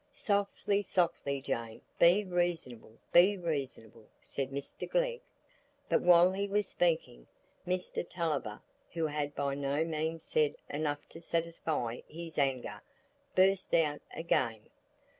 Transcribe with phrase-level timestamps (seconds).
[0.13, 5.21] "Softly, softly, Jane; be reasonable, be reasonable," said Mr Glegg.
[5.89, 7.27] But while he was speaking,
[7.67, 12.81] Mr Tulliver, who had by no means said enough to satisfy his anger,
[13.35, 14.69] burst out again.